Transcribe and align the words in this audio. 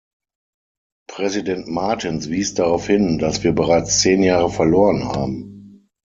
Präsident 1.07 1.67
Martens 1.67 2.29
wies 2.31 2.55
darauf 2.55 2.87
hin, 2.87 3.19
dass 3.19 3.43
wir 3.43 3.51
bereits 3.53 3.99
zehn 3.99 4.23
Jahre 4.23 4.49
verloren 4.49 5.07
haben. 5.07 5.87